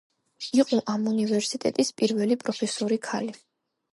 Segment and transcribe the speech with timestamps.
[0.61, 3.37] იყო ამ უნივერსიტეტის პირველი პროფესორი ქალი.